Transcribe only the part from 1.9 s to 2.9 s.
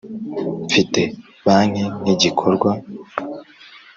nk igikorwa